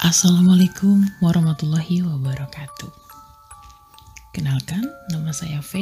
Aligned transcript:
Assalamualaikum 0.00 1.04
warahmatullahi 1.20 2.00
wabarakatuh. 2.00 2.88
Kenalkan, 4.32 4.80
nama 5.12 5.28
saya 5.28 5.60
V. 5.60 5.76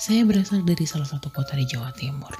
Saya 0.00 0.24
berasal 0.24 0.64
dari 0.64 0.88
salah 0.88 1.04
satu 1.04 1.28
kota 1.28 1.52
di 1.60 1.68
Jawa 1.68 1.92
Timur. 1.92 2.32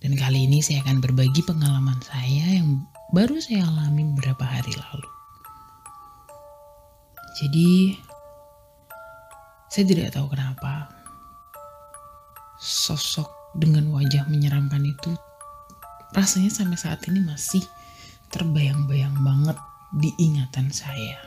Dan 0.00 0.16
kali 0.16 0.48
ini 0.48 0.64
saya 0.64 0.80
akan 0.80 0.96
berbagi 1.04 1.44
pengalaman 1.44 2.00
saya 2.08 2.56
yang 2.56 2.88
baru 3.12 3.36
saya 3.36 3.68
alami 3.68 4.08
beberapa 4.16 4.48
hari 4.48 4.72
lalu. 4.72 5.08
Jadi, 7.44 8.00
saya 9.68 9.84
tidak 9.84 10.16
tahu 10.16 10.32
kenapa 10.32 10.88
sosok 12.56 13.28
dengan 13.60 13.92
wajah 13.92 14.24
menyeramkan 14.32 14.88
itu 14.88 15.12
rasanya 16.16 16.48
sampai 16.48 16.80
saat 16.80 17.04
ini 17.12 17.20
masih 17.20 17.60
terbayang-bayang 18.34 19.14
banget 19.22 19.54
di 19.94 20.10
ingatan 20.18 20.74
saya. 20.74 21.22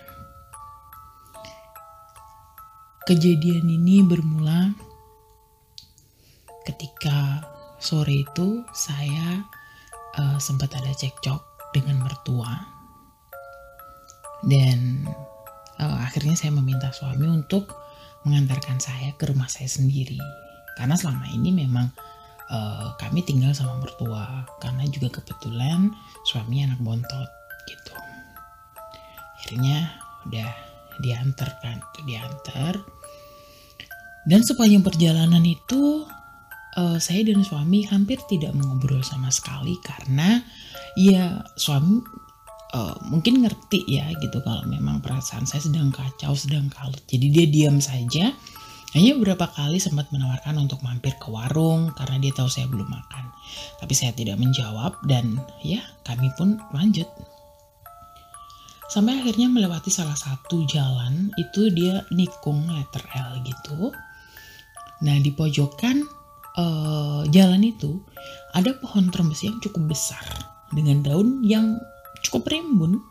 Kejadian 3.08 3.64
ini 3.72 4.04
bermula 4.04 4.76
ketika 6.68 7.48
sore 7.80 8.28
itu 8.28 8.68
saya 8.76 9.48
uh, 10.20 10.36
sempat 10.36 10.76
ada 10.76 10.92
cekcok 10.92 11.72
dengan 11.72 12.04
mertua 12.04 12.52
dan 14.44 15.08
uh, 15.80 15.98
akhirnya 16.04 16.36
saya 16.36 16.52
meminta 16.52 16.92
suami 16.92 17.32
untuk 17.32 17.72
mengantarkan 18.28 18.84
saya 18.84 19.16
ke 19.16 19.32
rumah 19.32 19.48
saya 19.48 19.72
sendiri 19.72 20.20
karena 20.76 21.00
selama 21.00 21.32
ini 21.32 21.56
memang 21.56 21.88
uh, 22.52 22.96
kami 23.00 23.24
tinggal 23.24 23.52
sama 23.56 23.80
mertua. 23.80 24.46
Karena 24.60 24.84
juga 24.90 25.22
kebetulan 25.22 25.92
suami 26.28 26.64
anak 26.64 26.80
bontot 26.84 27.30
gitu. 27.68 27.96
Akhirnya 29.40 29.92
udah 30.28 30.52
diantar 31.00 31.50
kan 31.64 31.78
tuh 31.96 32.04
diantar. 32.04 32.74
Dan 34.28 34.44
sepanjang 34.44 34.84
perjalanan 34.84 35.44
itu 35.48 36.04
uh, 36.76 36.98
saya 37.00 37.24
dan 37.24 37.42
suami 37.48 37.88
hampir 37.88 38.20
tidak 38.28 38.52
mengobrol 38.52 39.00
sama 39.00 39.32
sekali 39.32 39.80
karena 39.80 40.44
ya 41.00 41.40
suami 41.56 42.04
uh, 42.76 42.96
mungkin 43.08 43.46
ngerti 43.46 43.88
ya 43.88 44.12
gitu 44.20 44.44
kalau 44.44 44.68
memang 44.68 45.00
perasaan 45.00 45.48
saya 45.48 45.64
sedang 45.64 45.96
kacau 45.96 46.36
sedang 46.36 46.68
kalut. 46.68 47.02
Jadi 47.08 47.26
dia 47.32 47.46
diam 47.48 47.80
saja 47.80 48.36
hanya 48.96 49.20
beberapa 49.20 49.52
kali 49.52 49.84
sempat 49.84 50.08
menawarkan 50.16 50.56
untuk 50.64 50.80
mampir 50.80 51.12
ke 51.20 51.28
warung 51.28 51.92
karena 52.00 52.24
dia 52.24 52.32
tahu 52.32 52.48
saya 52.48 52.72
belum 52.72 52.88
makan. 52.88 53.26
Tapi 53.84 53.94
saya 53.94 54.16
tidak 54.16 54.40
menjawab 54.40 54.96
dan 55.04 55.44
ya 55.60 55.84
kami 56.08 56.32
pun 56.40 56.56
lanjut. 56.72 57.08
Sampai 58.88 59.20
akhirnya 59.20 59.52
melewati 59.52 59.92
salah 59.92 60.16
satu 60.16 60.64
jalan 60.64 61.36
itu 61.36 61.68
dia 61.76 62.08
nikung 62.16 62.64
letter 62.72 63.04
L 63.12 63.44
gitu. 63.44 63.92
Nah 65.04 65.20
di 65.20 65.36
pojokan 65.36 66.08
uh, 66.56 67.28
jalan 67.28 67.68
itu 67.68 68.00
ada 68.56 68.72
pohon 68.80 69.12
terembes 69.12 69.44
yang 69.44 69.60
cukup 69.60 69.92
besar 69.92 70.24
dengan 70.72 71.04
daun 71.04 71.44
yang 71.44 71.76
cukup 72.24 72.48
rimbun. 72.48 73.04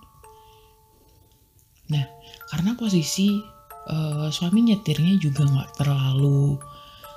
Nah 1.92 2.08
karena 2.48 2.72
posisi 2.80 3.55
uh, 3.90 4.28
suami 4.30 4.66
nyetirnya 4.70 5.18
juga 5.18 5.46
nggak 5.46 5.82
terlalu 5.82 6.58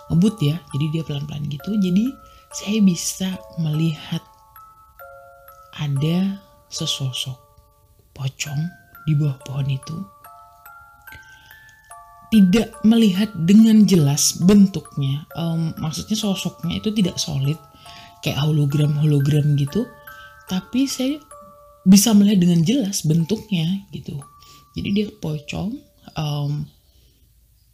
ngebut 0.09 0.35
ya. 0.41 0.57
Jadi 0.73 0.85
dia 0.93 1.03
pelan-pelan 1.05 1.45
gitu. 1.49 1.71
Jadi 1.77 2.05
saya 2.49 2.79
bisa 2.81 3.29
melihat 3.61 4.21
ada 5.77 6.41
sesosok 6.69 7.37
pocong 8.13 8.61
di 9.05 9.13
bawah 9.17 9.37
pohon 9.45 9.69
itu. 9.69 9.97
Tidak 12.29 12.85
melihat 12.85 13.33
dengan 13.33 13.89
jelas 13.89 14.37
bentuknya. 14.37 15.25
Um, 15.33 15.73
maksudnya 15.81 16.13
sosoknya 16.13 16.77
itu 16.77 16.93
tidak 16.93 17.17
solid 17.17 17.57
kayak 18.21 18.37
hologram 18.37 18.93
hologram 19.01 19.57
gitu. 19.57 19.89
Tapi 20.45 20.85
saya 20.85 21.17
bisa 21.89 22.13
melihat 22.13 22.45
dengan 22.45 22.61
jelas 22.61 23.01
bentuknya 23.01 23.65
gitu. 23.89 24.21
Jadi 24.77 24.89
dia 24.93 25.07
pocong 25.09 25.88
um, 26.17 26.65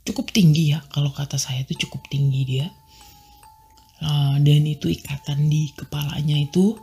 cukup 0.06 0.30
tinggi 0.30 0.76
ya 0.76 0.80
kalau 0.94 1.10
kata 1.10 1.36
saya 1.42 1.66
itu 1.66 1.88
cukup 1.88 2.06
tinggi 2.08 2.42
dia. 2.46 2.68
Uh, 3.96 4.36
dan 4.44 4.68
itu 4.68 4.92
ikatan 4.92 5.48
di 5.48 5.72
kepalanya 5.72 6.36
itu 6.36 6.76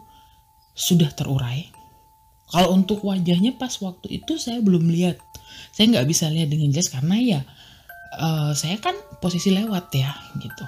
sudah 0.72 1.12
terurai. 1.12 1.68
Kalau 2.48 2.76
untuk 2.76 3.04
wajahnya 3.04 3.56
pas 3.56 3.72
waktu 3.80 4.20
itu 4.20 4.36
saya 4.40 4.60
belum 4.60 4.88
lihat. 4.88 5.20
Saya 5.72 5.92
nggak 5.92 6.08
bisa 6.08 6.32
lihat 6.32 6.48
dengan 6.48 6.72
jelas 6.72 6.88
karena 6.88 7.16
ya 7.20 7.40
uh, 8.16 8.52
saya 8.56 8.80
kan 8.80 8.96
posisi 9.20 9.52
lewat 9.52 9.92
ya 9.92 10.12
gitu. 10.40 10.64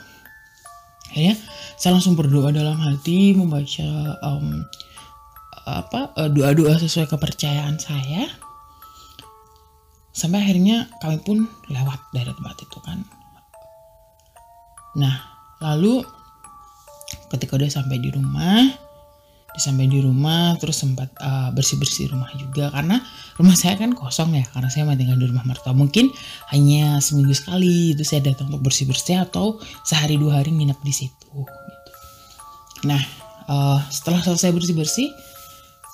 Ya 1.17 1.37
saya 1.81 1.97
langsung 1.97 2.17
berdoa 2.17 2.53
dalam 2.53 2.77
hati 2.81 3.33
membaca 3.37 4.21
um, 4.25 4.65
apa 5.65 6.13
uh, 6.21 6.29
doa-doa 6.29 6.77
sesuai 6.77 7.09
kepercayaan 7.09 7.81
saya 7.81 8.29
sampai 10.15 10.41
akhirnya 10.41 10.87
kami 11.03 11.19
pun 11.21 11.45
lewat 11.69 12.01
dari 12.15 12.31
tempat 12.31 12.57
itu 12.63 12.79
kan. 12.81 13.03
Nah 14.95 15.15
lalu 15.61 16.07
ketika 17.35 17.59
udah 17.59 17.71
sampai 17.71 17.99
di 17.99 18.15
rumah 18.15 18.63
sampai 19.55 19.87
di 19.87 20.03
rumah 20.03 20.59
terus 20.59 20.83
sempat 20.83 21.15
uh, 21.23 21.55
bersih 21.55 21.79
bersih 21.79 22.11
rumah 22.11 22.31
juga. 22.35 22.71
Karena 22.75 22.99
rumah 23.39 23.55
saya 23.55 23.79
kan 23.79 23.95
kosong 23.95 24.35
ya 24.35 24.43
karena 24.51 24.67
saya 24.67 24.83
masih 24.87 25.07
tinggal 25.07 25.19
di 25.19 25.27
rumah 25.31 25.47
mertua. 25.47 25.75
Mungkin 25.75 26.11
hanya 26.51 26.99
seminggu 26.99 27.35
sekali 27.35 27.95
itu 27.95 28.03
saya 28.03 28.23
datang 28.23 28.51
untuk 28.51 28.67
bersih 28.71 28.87
bersih 28.87 29.23
atau 29.23 29.59
sehari 29.87 30.19
dua 30.19 30.43
hari 30.43 30.51
nginep 30.55 30.79
di 30.83 30.95
situ 30.95 31.25
gitu. 31.35 31.91
nah 32.85 33.01
uh, 33.49 33.81
setelah 33.91 34.21
selesai 34.23 34.51
bersih 34.53 34.77
bersih 34.77 35.09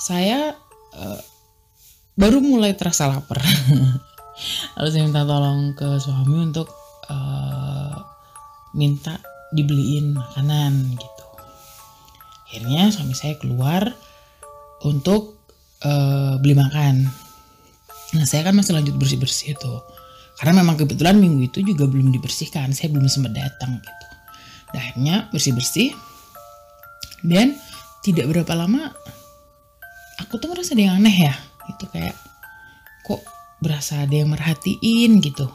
saya 0.00 0.52
uh, 0.96 1.20
baru 2.18 2.42
mulai 2.42 2.74
terasa 2.76 3.08
lapar 3.08 3.40
lalu 4.76 4.88
saya 4.90 5.02
minta 5.06 5.22
tolong 5.26 5.72
ke 5.76 5.88
suami 6.00 6.36
untuk 6.50 6.68
uh, 7.10 7.94
minta 8.74 9.18
dibeliin 9.50 10.14
makanan 10.14 10.94
gitu. 10.94 11.24
Akhirnya 12.50 12.90
suami 12.90 13.14
saya 13.14 13.38
keluar 13.38 13.94
untuk 14.82 15.38
uh, 15.84 16.38
beli 16.38 16.54
makan. 16.58 17.06
Nah 18.16 18.26
saya 18.26 18.46
kan 18.46 18.54
masih 18.58 18.74
lanjut 18.74 18.94
bersih 18.98 19.18
bersih 19.18 19.54
itu. 19.54 19.74
Karena 20.40 20.64
memang 20.64 20.80
kebetulan 20.80 21.20
minggu 21.20 21.52
itu 21.52 21.60
juga 21.60 21.84
belum 21.84 22.16
dibersihkan 22.16 22.72
saya 22.72 22.88
belum 22.88 23.06
sempat 23.12 23.36
datang 23.36 23.76
gitu. 23.76 24.04
Nah, 24.70 24.80
akhirnya 24.80 25.16
bersih 25.34 25.52
bersih 25.52 25.90
dan 27.26 27.58
tidak 28.00 28.30
berapa 28.32 28.54
lama 28.56 28.94
aku 30.16 30.40
tuh 30.40 30.48
merasa 30.48 30.72
ada 30.72 30.82
yang 30.88 30.96
aneh 30.96 31.28
ya. 31.28 31.34
Itu 31.68 31.84
kayak 31.92 32.16
kok 33.04 33.20
berasa 33.60 34.02
ada 34.02 34.16
yang 34.16 34.32
merhatiin 34.32 35.20
gitu. 35.20 35.46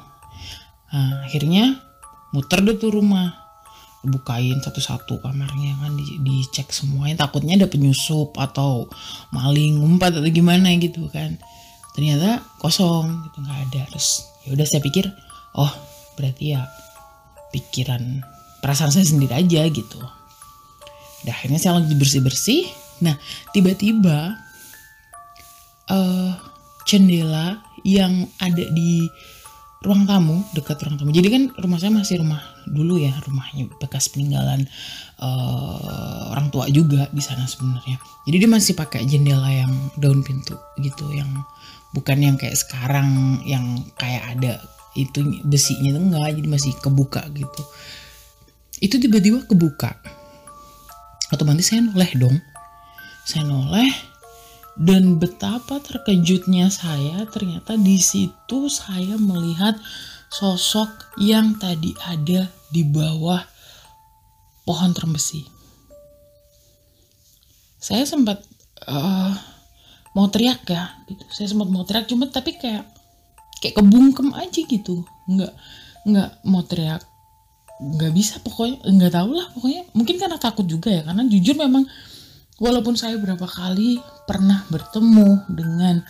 Nah, 0.93 1.25
akhirnya 1.27 1.81
muter 2.31 2.61
deh 2.61 2.77
tuh 2.77 2.93
rumah. 2.93 3.43
Bukain 4.05 4.61
satu-satu 4.61 5.17
kamarnya 5.25 5.81
kan 5.81 5.97
di, 5.97 6.21
dicek 6.21 6.69
semuanya. 6.69 7.25
Takutnya 7.25 7.57
ada 7.57 7.65
penyusup 7.65 8.37
atau 8.37 8.85
maling 9.33 9.81
umpat 9.81 10.13
atau 10.13 10.29
gimana 10.29 10.69
gitu 10.77 11.09
kan. 11.09 11.41
Ternyata 11.97 12.45
kosong 12.61 13.25
gitu 13.25 13.41
nggak 13.41 13.59
ada. 13.73 13.81
Terus 13.89 14.29
ya 14.45 14.53
udah 14.53 14.65
saya 14.69 14.85
pikir 14.85 15.09
oh 15.57 15.73
berarti 16.21 16.53
ya 16.53 16.69
pikiran 17.49 18.21
perasaan 18.61 18.93
saya 18.93 19.09
sendiri 19.09 19.33
aja 19.33 19.65
gitu. 19.73 19.97
Udah 21.25 21.33
akhirnya 21.33 21.57
saya 21.57 21.81
lagi 21.81 21.97
bersih 21.97 22.21
bersih 22.21 22.63
nah 22.95 23.19
tiba-tiba 23.51 24.39
uh, 25.91 26.31
jendela 26.87 27.64
yang 27.85 28.25
ada 28.41 28.65
di 28.73 29.05
ruang 29.85 30.09
tamu 30.09 30.41
dekat 30.57 30.81
ruang 30.81 30.97
tamu. 30.97 31.13
Jadi 31.13 31.29
kan 31.29 31.43
rumah 31.61 31.77
saya 31.77 31.93
masih 31.93 32.25
rumah 32.25 32.41
dulu 32.65 32.97
ya, 32.97 33.13
rumahnya 33.21 33.69
bekas 33.77 34.09
peninggalan 34.09 34.65
uh, 35.21 36.33
orang 36.33 36.49
tua 36.49 36.65
juga 36.73 37.05
di 37.13 37.21
sana 37.21 37.45
sebenarnya. 37.45 38.01
Jadi 38.25 38.35
dia 38.41 38.49
masih 38.49 38.73
pakai 38.73 39.05
jendela 39.05 39.45
yang 39.53 39.69
daun 40.01 40.25
pintu 40.25 40.57
gitu, 40.81 41.05
yang 41.13 41.29
bukan 41.93 42.17
yang 42.17 42.35
kayak 42.35 42.57
sekarang 42.57 43.39
yang 43.45 43.85
kayak 44.01 44.25
ada 44.33 44.57
itu 44.97 45.21
besinya 45.45 45.93
enggak, 45.93 46.41
jadi 46.41 46.47
masih 46.49 46.73
kebuka 46.81 47.21
gitu. 47.37 47.61
Itu 48.81 48.97
tiba-tiba 48.97 49.45
kebuka. 49.45 50.01
Otomatis 51.29 51.69
saya 51.69 51.85
noleh 51.85 52.09
dong. 52.17 52.37
Saya 53.25 53.45
noleh, 53.45 53.89
dan 54.75 55.15
betapa 55.23 55.79
terkejutnya 55.79 56.67
saya 56.67 57.23
ternyata 57.31 57.79
di 57.79 57.95
situ 57.95 58.67
saya 58.67 59.15
melihat 59.15 59.79
sosok 60.27 61.15
yang 61.15 61.55
tadi 61.55 61.95
ada 62.03 62.51
di 62.67 62.83
bawah 62.83 63.39
pohon 64.67 64.91
terembesi. 64.91 65.47
Saya 67.79 68.03
sempat 68.03 68.43
uh, 68.89 69.31
mau 70.11 70.27
teriak 70.27 70.67
ya 70.67 70.91
gitu. 71.07 71.23
Saya 71.31 71.47
sempat 71.55 71.71
mau 71.71 71.87
teriak 71.87 72.11
cuma 72.11 72.27
tapi 72.27 72.59
kayak 72.59 72.83
kayak 73.63 73.79
kebungkem 73.79 74.35
aja 74.35 74.59
gitu. 74.59 75.07
Nggak 75.29 75.53
nggak 76.03 76.29
mau 76.49 76.65
teriak. 76.67 77.05
Nggak 77.79 78.11
bisa 78.11 78.43
pokoknya 78.43 78.83
nggak 78.83 79.13
tahu 79.13 79.31
lah 79.39 79.47
pokoknya. 79.55 79.83
Mungkin 79.95 80.15
karena 80.19 80.35
takut 80.35 80.67
juga 80.67 80.91
ya 80.91 81.05
karena 81.07 81.23
jujur 81.31 81.55
memang 81.55 81.87
walaupun 82.59 82.95
saya 82.95 83.19
berapa 83.19 83.43
kali 83.43 83.99
pernah 84.25 84.63
bertemu 84.71 85.47
dengan 85.51 86.01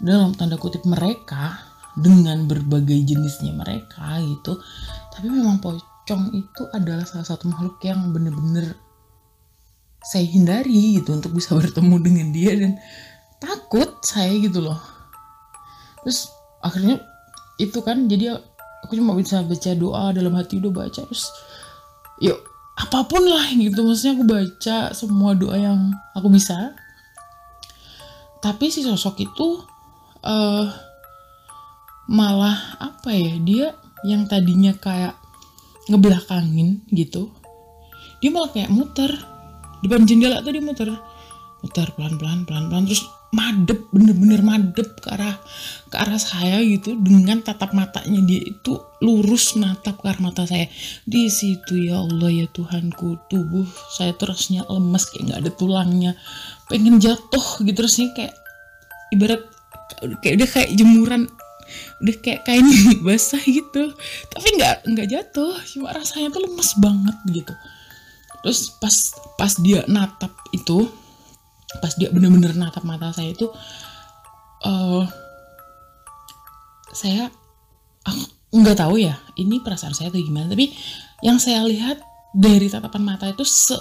dalam 0.00 0.34
tanda 0.34 0.58
kutip 0.58 0.82
mereka 0.84 1.60
dengan 1.94 2.50
berbagai 2.50 2.98
jenisnya 3.06 3.54
mereka 3.54 4.18
gitu. 4.20 4.58
Tapi 5.14 5.30
memang 5.30 5.62
pocong 5.62 6.34
itu 6.34 6.62
adalah 6.74 7.06
salah 7.06 7.26
satu 7.26 7.46
makhluk 7.46 7.78
yang 7.86 8.10
bener-bener 8.10 8.74
saya 10.04 10.26
hindari 10.26 11.00
gitu 11.00 11.14
untuk 11.16 11.32
bisa 11.32 11.54
bertemu 11.54 11.96
dengan 12.02 12.28
dia. 12.34 12.52
Dan 12.58 12.72
takut 13.38 14.02
saya 14.02 14.34
gitu 14.36 14.60
loh. 14.64 14.80
Terus 16.02 16.28
akhirnya 16.60 17.00
itu 17.60 17.78
kan 17.86 18.10
jadi 18.10 18.34
aku 18.84 19.00
cuma 19.00 19.16
bisa 19.16 19.40
baca 19.40 19.70
doa 19.72 20.12
dalam 20.12 20.34
hati 20.36 20.60
udah 20.60 20.72
baca 20.74 21.00
terus 21.06 21.32
yuk 22.20 22.36
apa 22.74 23.06
pun 23.06 23.22
lah 23.22 23.54
gitu 23.54 23.86
maksudnya 23.86 24.18
aku 24.18 24.24
baca 24.26 24.78
semua 24.90 25.30
doa 25.38 25.56
yang 25.58 25.94
aku 26.14 26.28
bisa. 26.30 26.74
Tapi 28.42 28.68
si 28.68 28.84
sosok 28.84 29.24
itu 29.24 29.62
uh, 30.26 30.66
malah 32.10 32.76
apa 32.82 33.14
ya 33.14 33.34
dia 33.40 33.66
yang 34.04 34.28
tadinya 34.28 34.76
kayak 34.76 35.16
ngebelakangin 35.88 36.84
gitu 36.92 37.32
dia 38.24 38.32
malah 38.32 38.48
kayak 38.56 38.72
muter. 38.72 39.12
Depan 39.84 40.08
jendela 40.08 40.40
tuh 40.40 40.56
dia 40.56 40.64
muter. 40.64 40.88
Muter 41.60 41.92
pelan 41.92 42.16
pelan 42.16 42.48
pelan 42.48 42.72
pelan 42.72 42.88
terus 42.88 43.04
madep 43.34 43.90
bener-bener 43.90 44.40
madep 44.46 45.02
ke 45.02 45.08
arah 45.10 45.34
ke 45.90 45.96
arah 45.98 46.22
saya 46.22 46.62
gitu 46.62 46.94
dengan 46.94 47.42
tatap 47.42 47.74
matanya 47.74 48.22
dia 48.22 48.46
itu 48.46 48.78
lurus 49.02 49.58
natap 49.58 49.98
ke 49.98 50.06
arah 50.06 50.22
mata 50.22 50.46
saya. 50.46 50.70
Di 51.02 51.26
situ 51.26 51.90
ya 51.90 52.00
Allah 52.06 52.30
ya 52.30 52.46
Tuhanku 52.46 53.26
tubuh 53.26 53.66
saya 53.90 54.14
terusnya 54.14 54.62
lemes 54.70 55.10
kayak 55.10 55.22
nggak 55.26 55.40
ada 55.42 55.50
tulangnya. 55.50 56.12
Pengen 56.70 57.02
jatuh 57.02 57.66
gitu 57.66 57.74
terusnya 57.74 58.14
kayak 58.14 58.34
ibarat 59.10 59.42
kayak 60.22 60.34
udah 60.38 60.48
kayak 60.48 60.70
jemuran 60.78 61.26
udah 62.00 62.16
kayak 62.22 62.46
kain 62.46 62.64
basah 63.06 63.42
gitu. 63.42 63.92
Tapi 64.30 64.48
nggak 64.56 64.76
nggak 64.94 65.08
jatuh 65.10 65.58
cuma 65.74 65.90
rasanya 65.90 66.30
tuh 66.30 66.42
lemes 66.46 66.70
banget 66.78 67.16
gitu. 67.34 67.54
Terus 68.44 68.76
pas 68.76 68.96
pas 69.40 69.52
dia 69.58 69.82
natap 69.88 70.30
itu 70.52 71.03
pas 71.82 71.92
dia 71.96 72.10
bener-bener 72.10 72.54
natap 72.54 72.84
mata 72.86 73.10
saya 73.10 73.32
itu 73.34 73.50
uh, 74.66 75.04
saya 76.94 77.30
aku 78.06 78.22
nggak 78.54 78.78
tahu 78.78 79.02
ya 79.02 79.18
ini 79.34 79.58
perasaan 79.58 79.96
saya 79.96 80.14
tuh 80.14 80.22
gimana 80.22 80.52
tapi 80.52 80.70
yang 81.24 81.42
saya 81.42 81.66
lihat 81.66 81.98
dari 82.34 82.66
tatapan 82.66 83.02
mata 83.02 83.30
itu 83.30 83.46
se 83.46 83.74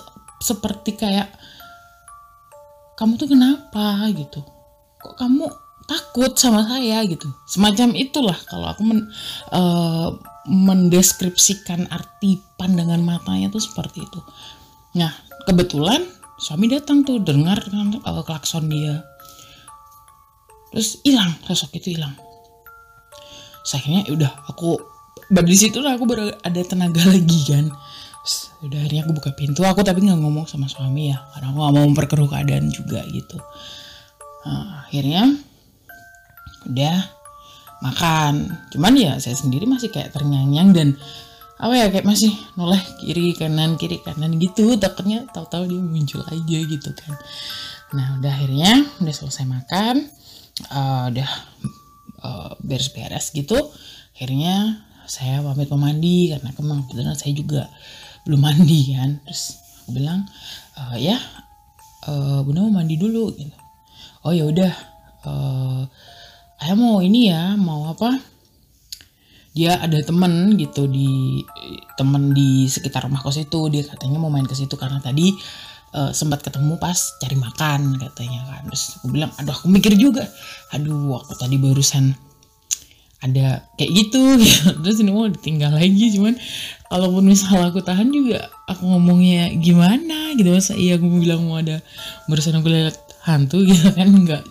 seperti 0.43 0.99
kayak 0.99 1.29
kamu 2.93 3.17
tuh 3.17 3.29
kenapa? 3.31 4.05
gitu. 4.13 4.45
Kok 5.01 5.15
kamu 5.17 5.49
takut 5.89 6.37
sama 6.37 6.61
saya? 6.63 7.01
gitu. 7.09 7.25
Semacam 7.49 7.97
itulah 7.97 8.37
kalau 8.45 8.69
aku 8.69 8.85
men, 8.85 9.09
uh, 9.49 10.13
mendeskripsikan 10.45 11.89
arti 11.89 12.37
pandangan 12.59 13.01
matanya 13.01 13.49
tuh 13.49 13.63
seperti 13.63 14.05
itu. 14.05 14.19
Nah 14.99 15.09
kebetulan 15.49 16.05
suami 16.43 16.67
datang 16.67 17.07
tuh 17.07 17.23
dengar 17.23 17.63
kan 17.63 18.03
uh, 18.03 18.23
klakson 18.27 18.67
dia. 18.67 18.99
Terus 20.75 20.99
hilang 21.07 21.31
sosok 21.47 21.79
itu 21.79 21.95
hilang. 21.95 22.11
Sayangnya 23.63 24.11
udah 24.11 24.31
aku 24.51 24.75
baru 25.31 25.47
di 25.47 25.55
situ 25.55 25.79
lah 25.79 25.95
aku 25.95 26.03
baru 26.03 26.35
ada 26.43 26.61
tenaga 26.67 26.99
lagi 27.15 27.39
kan. 27.47 27.71
Terus, 28.23 28.51
udah 28.59 28.79
akhirnya 28.83 29.01
aku 29.07 29.13
buka 29.15 29.31
pintu. 29.31 29.63
Aku 29.63 29.79
tapi 29.87 30.03
nggak 30.03 30.19
ngomong 30.19 30.43
sama 30.43 30.67
suami 30.67 31.15
ya 31.15 31.23
karena 31.31 31.55
aku 31.55 31.59
gak 31.63 31.73
mau 31.79 31.85
memperkeruh 31.87 32.27
keadaan 32.27 32.67
juga 32.67 32.99
gitu. 33.07 33.39
Nah, 34.43 34.83
akhirnya 34.83 35.23
udah 36.67 36.97
makan. 37.83 38.33
Cuman 38.75 38.93
ya 38.99 39.15
saya 39.23 39.35
sendiri 39.39 39.63
masih 39.63 39.91
kayak 39.91 40.11
ternyang 40.11 40.75
dan 40.75 40.99
apa 41.63 41.73
ya 41.79 41.87
kayak 41.87 42.03
masih 42.03 42.35
noleh 42.59 42.83
kiri 42.99 43.31
kanan 43.39 43.79
kiri 43.79 44.03
kanan 44.03 44.35
gitu. 44.35 44.75
Takutnya 44.75 45.23
tahu-tahu 45.31 45.63
dia 45.71 45.79
muncul 45.79 46.19
aja 46.27 46.59
gitu 46.59 46.89
kan. 46.91 47.15
Nah 47.95 48.19
udah 48.19 48.31
akhirnya 48.35 48.83
udah 48.99 49.13
selesai 49.15 49.47
makan 49.47 50.11
uh, 50.75 51.07
udah 51.07 51.29
uh, 52.19 52.51
beres-beres 52.59 53.31
gitu. 53.31 53.55
Akhirnya 54.11 54.83
saya 55.07 55.39
pamit 55.39 55.71
mau 55.71 55.79
mandi 55.79 56.35
karena 56.35 56.51
kemang 56.51 56.83
kebetulan 56.83 57.15
saya 57.15 57.31
juga 57.31 57.71
belum 58.27 58.43
mandi 58.43 58.99
kan. 58.99 59.23
Terus 59.23 59.55
aku 59.87 60.03
bilang 60.03 60.27
uh, 60.75 60.99
ya 60.99 61.15
uh, 62.11 62.43
bunda 62.43 62.67
mau 62.67 62.83
mandi 62.83 62.99
dulu 62.99 63.31
gitu. 63.39 63.55
Oh 64.27 64.35
ya 64.35 64.51
udah 64.51 64.73
uh, 65.23 65.81
ayah 66.59 66.75
mau 66.75 66.99
ini 66.99 67.31
ya 67.31 67.55
mau 67.55 67.87
apa 67.87 68.32
dia 69.53 69.77
ada 69.77 70.01
temen 70.01 70.57
gitu 70.57 70.89
di 70.89 71.45
temen 71.93 72.33
di 72.33 72.65
sekitar 72.65 73.05
rumah 73.05 73.21
kos 73.21 73.37
itu. 73.37 73.69
Dia 73.69 73.85
katanya 73.85 74.17
mau 74.17 74.33
main 74.33 74.49
ke 74.49 74.57
situ 74.57 74.73
karena 74.73 74.97
tadi 74.97 75.29
uh, 75.93 76.09
sempat 76.09 76.41
ketemu 76.41 76.81
pas 76.81 76.97
cari 77.21 77.37
makan 77.37 78.01
katanya 78.01 78.41
kan. 78.49 78.61
Terus 78.73 78.83
aku 78.97 79.13
bilang 79.13 79.29
aduh 79.37 79.53
aku 79.53 79.69
mikir 79.69 79.93
juga. 79.93 80.25
Aduh 80.73 81.21
aku 81.21 81.37
tadi 81.37 81.61
barusan 81.61 82.17
ada 83.21 83.61
kayak 83.77 83.91
gitu. 83.93 84.21
Terus 84.81 84.97
ini 85.05 85.13
mau 85.13 85.29
ditinggal 85.29 85.77
lagi 85.77 86.17
cuman 86.17 86.33
kalaupun 86.89 87.23
misal 87.23 87.61
aku 87.61 87.85
tahan 87.85 88.09
juga 88.09 88.49
aku 88.65 88.89
ngomongnya 88.89 89.53
gimana 89.61 90.33
gitu. 90.33 90.49
Masa 90.49 90.73
iya 90.73 90.97
aku 90.97 91.05
bilang 91.21 91.45
mau 91.45 91.61
ada 91.61 91.77
barusan 92.25 92.57
aku 92.57 92.73
lihat 92.73 92.97
hantu 93.23 93.61
gitu 93.69 93.87
kan 93.93 94.09
nggak 94.09 94.43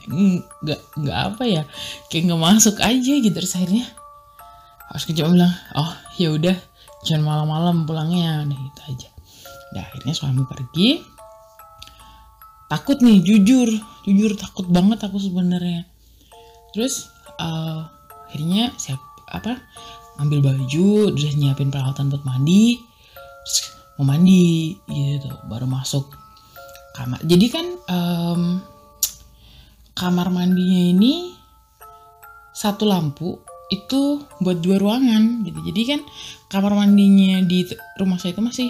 nggak 0.63 0.81
nggak 0.95 1.19
apa 1.29 1.43
ya 1.45 1.63
kayak 2.07 2.31
nggak 2.31 2.39
masuk 2.41 2.79
aja 2.79 3.13
gitu. 3.19 3.35
Terus 3.35 3.59
akhirnya 3.59 3.85
harus 4.93 5.09
cuma 5.09 5.33
bilang 5.33 5.55
oh 5.73 5.93
ya 6.21 6.37
udah. 6.37 6.57
Jangan 7.03 7.25
malam-malam 7.25 7.89
pulangnya. 7.89 8.45
Nih 8.45 8.55
gitu 8.55 8.81
aja. 8.87 9.09
Nah 9.73 9.83
akhirnya 9.89 10.15
suami 10.15 10.45
pergi. 10.45 11.01
Takut 12.69 13.01
nih 13.01 13.25
jujur. 13.25 13.69
Jujur 14.05 14.37
takut 14.37 14.69
banget 14.69 15.03
aku 15.03 15.17
sebenarnya. 15.17 15.89
Terus 16.77 17.09
uh, 17.41 17.89
akhirnya 18.29 18.71
siap 18.77 19.01
apa 19.33 19.57
ambil 20.21 20.45
baju 20.45 21.11
udah 21.11 21.33
nyiapin 21.41 21.73
peralatan 21.73 22.13
buat 22.13 22.23
mandi. 22.29 22.77
Terus 23.43 23.59
mau 23.97 24.05
mandi 24.07 24.77
gitu. 24.93 25.33
Baru 25.49 25.65
masuk 25.67 26.13
kamar. 26.93 27.19
Jadi 27.25 27.47
kan 27.49 27.67
um, 27.89 28.43
kamar 29.97 30.29
mandinya 30.29 30.81
ini 30.93 31.33
satu 32.53 32.85
lampu 32.85 33.41
itu 33.73 34.21
buat 34.45 34.61
dua 34.61 34.77
ruangan 34.77 35.49
gitu. 35.49 35.59
Jadi 35.73 35.81
kan 35.89 36.01
kamar 36.53 36.77
mandinya 36.77 37.41
di 37.41 37.65
rumah 37.97 38.21
saya 38.21 38.37
itu 38.37 38.45
masih 38.45 38.69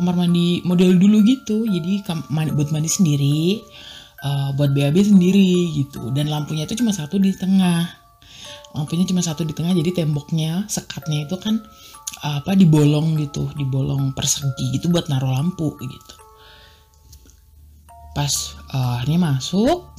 kamar 0.00 0.16
mandi 0.16 0.64
model 0.64 0.96
dulu 0.96 1.20
gitu. 1.28 1.68
Jadi 1.68 2.00
mandi, 2.32 2.50
buat 2.56 2.72
mandi 2.72 2.88
sendiri 2.88 3.60
uh, 4.24 4.50
buat 4.56 4.72
BAB 4.72 4.96
sendiri 4.96 5.76
gitu. 5.76 6.08
Dan 6.12 6.32
lampunya 6.32 6.64
itu 6.64 6.80
cuma 6.80 6.96
satu 6.96 7.20
di 7.20 7.36
tengah. 7.36 7.84
Lampunya 8.72 9.04
cuma 9.08 9.20
satu 9.24 9.44
di 9.44 9.52
tengah 9.56 9.72
jadi 9.72 10.04
temboknya 10.04 10.68
sekatnya 10.68 11.24
itu 11.28 11.36
kan 11.40 11.60
apa 12.24 12.56
dibolong 12.56 13.18
gitu 13.18 13.50
dibolong 13.58 14.16
persegi 14.16 14.72
gitu 14.72 14.88
buat 14.88 15.08
naruh 15.12 15.32
lampu 15.32 15.76
gitu. 15.80 16.14
Pas 18.16 18.32
uh, 18.72 19.00
akhirnya 19.00 19.36
masuk 19.36 19.92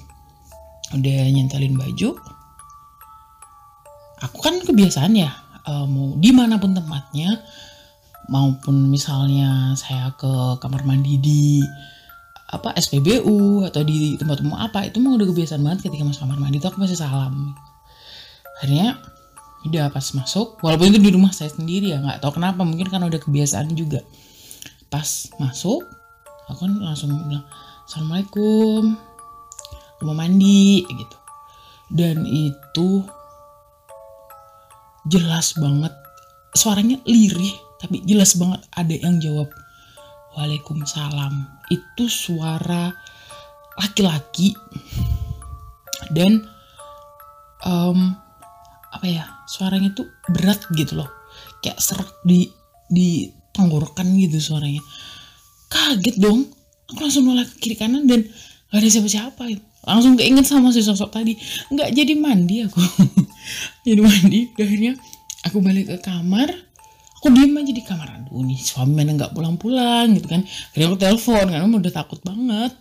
udah 0.96 1.20
nyentelin 1.30 1.76
baju 1.76 2.16
aku 4.22 4.38
kan 4.42 4.58
kebiasaan 4.62 5.14
ya 5.14 5.30
uh, 5.68 5.86
mau 5.86 6.18
di 6.18 6.32
mana 6.34 6.58
pun 6.58 6.74
tempatnya 6.74 7.38
maupun 8.28 8.92
misalnya 8.92 9.76
saya 9.80 10.12
ke 10.16 10.60
kamar 10.60 10.84
mandi 10.84 11.16
di 11.20 11.64
apa 12.48 12.72
SPBU 12.80 13.68
atau 13.68 13.84
di 13.84 14.16
tempat 14.16 14.40
umum 14.40 14.56
apa 14.56 14.88
itu 14.88 15.04
mah 15.04 15.20
udah 15.20 15.28
kebiasaan 15.28 15.60
banget 15.64 15.92
ketika 15.92 16.08
masuk 16.08 16.24
kamar 16.24 16.40
mandi 16.40 16.64
itu 16.64 16.68
aku 16.68 16.80
masih 16.80 16.96
salam. 16.96 17.56
Akhirnya 18.60 19.00
udah 19.68 19.92
pas 19.92 20.06
masuk 20.16 20.56
walaupun 20.64 20.96
itu 20.96 21.00
di 21.04 21.12
rumah 21.12 21.36
saya 21.36 21.52
sendiri 21.52 21.92
ya 21.92 22.00
nggak 22.00 22.24
tahu 22.24 22.40
kenapa 22.40 22.64
mungkin 22.64 22.88
karena 22.88 23.12
udah 23.12 23.20
kebiasaan 23.20 23.76
juga. 23.76 24.00
Pas 24.88 25.28
masuk 25.40 25.84
aku 26.48 26.60
kan 26.64 26.74
langsung 26.80 27.12
bilang 27.28 27.44
assalamualaikum 27.84 28.96
mau 30.04 30.16
mandi 30.16 30.88
gitu. 30.88 31.18
Dan 31.92 32.28
itu 32.28 33.04
jelas 35.08 35.56
banget. 35.58 35.94
Suaranya 36.54 37.00
lirih 37.08 37.54
tapi 37.82 38.04
jelas 38.04 38.36
banget. 38.36 38.62
Ada 38.74 38.96
yang 39.02 39.18
jawab 39.20 39.50
Waalaikumsalam. 40.38 41.34
Itu 41.72 42.06
suara 42.08 42.94
laki-laki. 43.78 44.54
Dan 46.14 46.46
um, 47.66 48.16
apa 48.88 49.06
ya 49.06 49.26
suaranya 49.50 49.92
tuh 49.98 50.08
berat 50.30 50.62
gitu 50.78 51.04
loh. 51.04 51.10
Kayak 51.60 51.82
serak 51.82 52.10
di 52.24 52.48
di 52.88 53.28
tenggorokan 53.52 54.14
gitu 54.16 54.38
suaranya. 54.40 54.82
Kaget 55.68 56.18
dong. 56.22 56.48
Aku 56.88 57.04
langsung 57.04 57.28
nolak 57.28 57.52
ke 57.52 57.68
kiri 57.68 57.76
kanan 57.76 58.08
dan 58.08 58.24
gak 58.72 58.80
ada 58.80 58.88
siapa-siapa 58.88 59.44
itu 59.52 59.67
langsung 59.88 60.20
keinget 60.20 60.44
sama 60.44 60.76
si 60.76 60.84
sosok 60.84 61.16
tadi. 61.16 61.40
Nggak 61.72 61.96
jadi 61.96 62.14
mandi 62.20 62.68
aku. 62.68 62.84
Jadi 63.88 64.04
mandi 64.04 64.52
akhirnya 64.60 65.00
aku 65.48 65.64
balik 65.64 65.88
ke 65.88 65.98
kamar. 66.04 66.52
Aku 67.18 67.32
diem 67.32 67.56
aja 67.56 67.72
di 67.72 67.80
kamar. 67.80 68.20
Aduh 68.20 68.44
nih 68.44 68.60
suami 68.60 68.94
mana 68.94 69.16
nggak 69.16 69.32
pulang-pulang 69.32 70.12
gitu 70.20 70.28
kan. 70.28 70.44
Akhirnya 70.44 70.88
aku 70.92 70.98
telepon 71.00 71.46
karena 71.48 71.66
udah 71.72 71.94
takut 71.96 72.20
banget. 72.22 72.74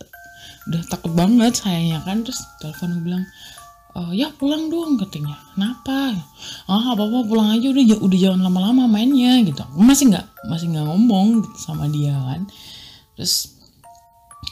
Udah 0.67 0.83
takut 0.91 1.13
banget 1.15 1.53
sayangnya 1.55 2.03
kan. 2.03 2.27
Terus 2.27 2.43
telepon 2.59 2.91
aku 2.91 3.03
bilang 3.07 3.25
uh, 3.95 4.11
ya 4.11 4.29
pulang 4.35 4.67
dong 4.67 4.99
katanya. 4.99 5.39
Kenapa? 5.55 6.19
Ah 6.67 6.93
apa 6.93 7.03
apa 7.07 7.19
pulang 7.23 7.55
aja. 7.55 7.71
Udah 7.71 8.03
udah 8.03 8.19
jangan 8.19 8.41
lama-lama 8.43 8.91
mainnya 8.91 9.39
gitu. 9.47 9.63
Aku 9.63 9.81
masih 9.81 10.11
nggak 10.11 10.27
masih 10.51 10.75
nggak 10.75 10.85
ngomong 10.91 11.47
gitu 11.47 11.59
sama 11.63 11.87
dia 11.87 12.19
kan. 12.19 12.51
Terus 13.15 13.57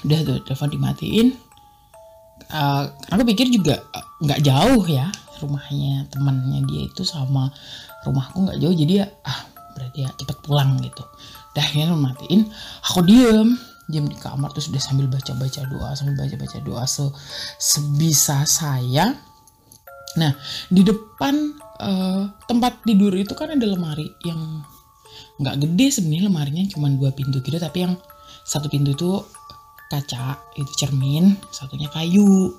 udah 0.07 0.19
tuh 0.23 0.39
telepon 0.47 0.71
dimatiin 0.71 1.29
uh, 2.50 2.85
aku 3.11 3.23
pikir 3.29 3.50
juga 3.50 3.83
nggak 4.23 4.41
uh, 4.41 4.45
jauh 4.45 4.85
ya 4.87 5.09
rumahnya 5.43 6.09
temannya 6.09 6.64
dia 6.64 6.88
itu 6.88 7.03
sama 7.05 7.50
rumahku 8.07 8.47
nggak 8.49 8.59
jauh. 8.61 8.75
Jadi 8.75 8.93
ya 9.03 9.07
ah 9.26 9.41
berarti 9.75 10.07
ya 10.07 10.11
cepet 10.14 10.38
pulang 10.45 10.79
gitu. 10.81 11.03
Dah 11.55 11.62
akhirnya 11.62 11.95
matiin 11.95 12.49
aku 12.85 13.00
diem. 13.05 13.59
Diem 13.85 14.09
di 14.09 14.17
kamar 14.17 14.49
terus 14.57 14.73
udah 14.73 14.81
sambil 14.81 15.12
baca 15.12 15.37
baca 15.37 15.61
doa 15.69 15.93
sambil 15.93 16.17
baca 16.17 16.35
baca 16.41 16.59
doa 16.64 16.85
se 16.88 17.05
sebisa 17.61 18.49
saya. 18.49 19.12
Nah, 20.14 20.33
di 20.73 20.81
depan 20.87 21.53
uh, 21.83 22.33
tempat 22.49 22.81
tidur 22.87 23.12
itu 23.12 23.37
kan 23.37 23.53
ada 23.53 23.67
lemari 23.67 24.09
yang 24.25 24.64
nggak 25.37 25.69
gede 25.69 26.00
sebenarnya 26.00 26.33
lemarinya 26.33 26.64
cuma 26.73 26.88
dua 26.88 27.12
pintu 27.12 27.45
gitu. 27.45 27.61
Tapi 27.61 27.85
yang 27.85 28.00
satu 28.47 28.73
pintu 28.73 28.97
itu 28.97 29.11
kaca 29.88 30.41
itu 30.57 30.73
cermin 30.76 31.37
satunya 31.53 31.88
kayu. 31.93 32.53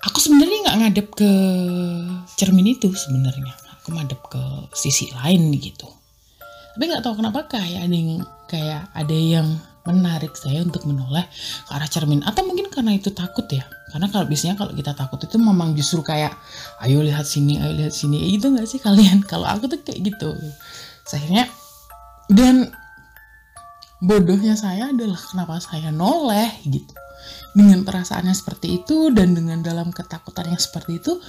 Aku 0.00 0.16
sebenarnya 0.16 0.58
nggak 0.64 0.78
ngadep 0.80 1.08
ke 1.12 1.32
cermin 2.40 2.72
itu 2.72 2.88
sebenarnya. 2.92 3.52
Aku 3.80 3.92
ngadep 3.92 4.20
ke 4.32 4.42
sisi 4.72 5.12
lain 5.12 5.52
gitu. 5.60 5.88
Tapi 6.76 6.84
nggak 6.88 7.04
tahu 7.04 7.20
kenapa 7.20 7.50
kayak 7.50 7.84
ada 7.84 7.96
yang 7.96 8.24
kayak 8.48 8.82
ada 8.96 9.16
yang 9.16 9.48
menarik 9.88 10.36
saya 10.36 10.60
untuk 10.60 10.84
menoleh 10.84 11.24
ke 11.66 11.70
arah 11.72 11.88
cermin. 11.88 12.20
Atau 12.24 12.44
mungkin 12.44 12.68
karena 12.68 12.96
itu 12.96 13.12
takut 13.12 13.44
ya? 13.48 13.64
Karena 13.90 14.06
kalau 14.12 14.24
biasanya 14.28 14.54
kalau 14.54 14.72
kita 14.76 14.92
takut 14.94 15.18
itu 15.20 15.36
memang 15.40 15.74
justru 15.74 16.04
kayak 16.04 16.36
ayo 16.84 17.02
lihat 17.02 17.26
sini 17.26 17.58
ayo 17.58 17.72
lihat 17.74 17.92
sini. 17.92 18.36
Itu 18.36 18.52
nggak 18.52 18.68
sih 18.68 18.78
kalian? 18.78 19.24
Kalau 19.30 19.48
aku 19.48 19.66
tuh 19.66 19.80
kayak 19.82 20.14
gitu. 20.14 20.30
Akhirnya 21.10 21.50
dan 22.30 22.70
bodohnya 24.00 24.56
saya 24.56 24.90
adalah 24.90 25.20
kenapa 25.20 25.60
saya 25.60 25.92
noleh 25.92 26.50
gitu. 26.64 26.92
Dengan 27.52 27.84
perasaannya 27.84 28.32
seperti 28.32 28.80
itu 28.80 29.12
dan 29.12 29.36
dengan 29.36 29.60
dalam 29.60 29.92
ketakutan 29.92 30.48
yang 30.48 30.60
seperti 30.60 30.98
itu 30.98 31.20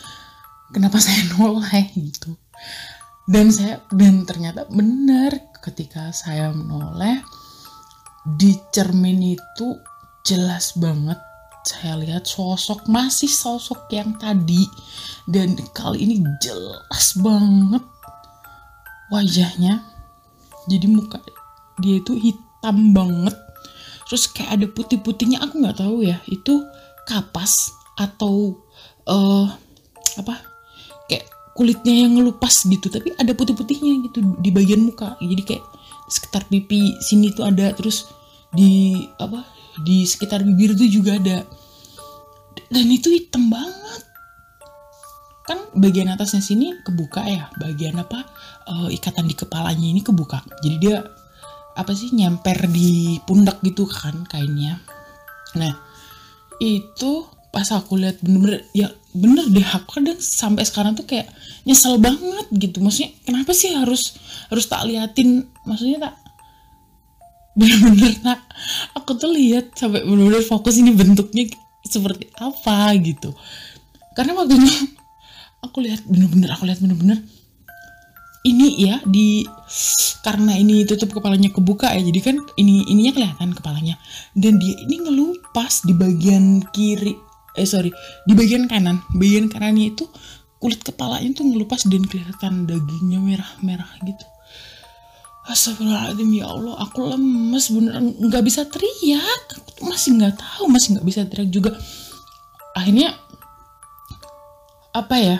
kenapa 0.71 0.97
saya 1.03 1.27
noleh 1.35 1.91
gitu. 1.93 2.33
Dan 3.27 3.51
saya 3.53 3.83
dan 3.91 4.23
ternyata 4.25 4.65
benar 4.71 5.35
ketika 5.61 6.09
saya 6.15 6.49
menoleh 6.55 7.21
di 8.25 8.55
cermin 8.73 9.35
itu 9.35 9.67
jelas 10.25 10.73
banget 10.77 11.19
saya 11.61 11.93
lihat 11.93 12.25
sosok 12.25 12.89
masih 12.89 13.29
sosok 13.29 13.85
yang 13.93 14.17
tadi. 14.17 14.65
Dan 15.29 15.53
kali 15.75 16.07
ini 16.07 16.25
jelas 16.41 17.13
banget 17.21 17.85
wajahnya. 19.13 19.85
Jadi 20.65 20.87
muka 20.89 21.21
dia 21.81 21.97
itu 22.01 22.13
hitam 22.17 22.50
banget. 22.69 23.35
Terus 24.05 24.27
kayak 24.29 24.51
ada 24.59 24.65
putih-putihnya 24.67 25.39
aku 25.41 25.63
nggak 25.63 25.79
tahu 25.81 26.03
ya 26.03 26.19
itu 26.27 26.61
kapas 27.07 27.71
atau 27.97 28.59
uh, 29.07 29.47
apa? 30.19 30.35
Kayak 31.07 31.25
kulitnya 31.55 32.05
yang 32.05 32.19
ngelupas 32.19 32.67
gitu 32.67 32.91
tapi 32.91 33.15
ada 33.17 33.31
putih-putihnya 33.31 34.11
gitu 34.11 34.19
di 34.39 34.49
bagian 34.51 34.83
muka. 34.83 35.15
Jadi 35.19 35.41
kayak 35.47 35.63
sekitar 36.11 36.43
pipi 36.51 36.99
sini 36.99 37.31
tuh 37.31 37.47
ada 37.47 37.71
terus 37.71 38.11
di 38.51 38.99
apa? 39.15 39.47
Di 39.79 40.03
sekitar 40.03 40.43
bibir 40.43 40.75
itu 40.75 41.01
juga 41.01 41.15
ada. 41.15 41.47
Dan 42.67 42.87
itu 42.91 43.07
hitam 43.11 43.47
banget. 43.47 44.03
Kan 45.47 45.59
bagian 45.79 46.11
atasnya 46.11 46.43
sini 46.43 46.75
kebuka 46.83 47.23
ya 47.23 47.47
bagian 47.55 47.95
apa? 47.95 48.27
Uh, 48.67 48.87
ikatan 48.91 49.23
di 49.23 49.35
kepalanya 49.39 49.87
ini 49.87 50.03
kebuka. 50.03 50.43
Jadi 50.59 50.75
dia 50.83 50.99
apa 51.75 51.91
sih 51.95 52.11
nyemper 52.11 52.67
di 52.67 53.19
pundak 53.23 53.63
gitu 53.63 53.87
kan 53.87 54.27
kainnya. 54.27 54.79
Nah 55.55 55.73
itu 56.61 57.25
pas 57.51 57.67
aku 57.73 57.99
lihat 57.99 58.23
bener-bener 58.23 58.63
ya 58.71 58.87
bener 59.11 59.43
deh 59.51 59.67
aku 59.67 59.99
kadang 59.99 60.15
sampai 60.23 60.63
sekarang 60.63 60.95
tuh 60.95 61.03
kayak 61.03 61.27
nyesel 61.67 61.99
banget 61.99 62.47
gitu. 62.55 62.79
Maksudnya 62.79 63.11
kenapa 63.27 63.51
sih 63.51 63.75
harus 63.75 64.15
harus 64.47 64.65
tak 64.67 64.87
liatin? 64.87 65.47
Maksudnya 65.67 66.09
tak 66.09 66.15
bener-bener 67.51 68.15
nak 68.23 68.39
aku 68.95 69.19
tuh 69.19 69.31
lihat 69.35 69.75
sampai 69.75 70.07
bener-bener 70.07 70.43
fokus 70.47 70.79
ini 70.79 70.95
bentuknya 70.95 71.51
seperti 71.83 72.31
apa 72.39 72.95
gitu. 73.03 73.35
Karena 74.15 74.35
waktu 74.39 74.55
itu 74.55 74.71
aku 75.59 75.83
lihat 75.83 76.07
bener-bener 76.07 76.49
aku 76.55 76.63
lihat 76.67 76.79
bener-bener 76.79 77.19
ini 78.41 78.89
ya 78.89 78.97
di 79.05 79.45
karena 80.21 80.53
ini 80.53 80.85
tutup 80.85 81.17
kepalanya 81.17 81.49
kebuka 81.49 81.93
ya 81.93 82.01
jadi 82.01 82.19
kan 82.21 82.35
ini 82.57 82.85
ininya 82.89 83.13
kelihatan 83.13 83.53
kepalanya. 83.53 83.97
Dan 84.33 84.57
dia 84.57 84.77
ini 84.85 85.01
ngelupas 85.01 85.85
di 85.85 85.93
bagian 85.93 86.65
kiri 86.73 87.17
eh 87.57 87.67
sorry 87.67 87.93
di 88.25 88.33
bagian 88.33 88.65
kanan. 88.65 89.01
Bagian 89.13 89.49
kanannya 89.49 89.93
itu 89.93 90.05
kulit 90.61 90.81
kepalanya 90.85 91.33
tuh 91.33 91.45
ngelupas 91.49 91.89
dan 91.89 92.05
kelihatan 92.05 92.69
dagingnya 92.69 93.19
merah-merah 93.21 93.91
gitu. 94.05 94.25
Astagfirullahaladzim 95.41 96.29
ya 96.37 96.45
Allah 96.53 96.77
aku 96.85 97.13
lemes 97.13 97.65
beneran. 97.73 98.13
Nggak 98.21 98.43
bisa 98.45 98.61
teriak. 98.69 99.43
Aku 99.57 99.89
masih 99.89 100.17
nggak 100.21 100.37
tahu 100.37 100.69
masih 100.69 100.97
nggak 100.97 101.07
bisa 101.09 101.21
teriak 101.25 101.49
juga. 101.49 101.73
Akhirnya 102.77 103.17
apa 104.91 105.15
ya 105.17 105.37